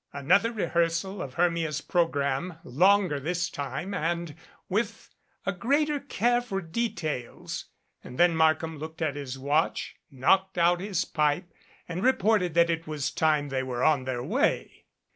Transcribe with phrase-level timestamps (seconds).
[0.13, 4.33] Another rehearsal of Hermia's program, longer this time and
[4.67, 5.13] with
[5.45, 7.65] a greater care for details;
[8.03, 11.53] and then Mark ham looked at his watch, knocked out his pipe,
[11.87, 14.85] and re ported that it was time they were on their way.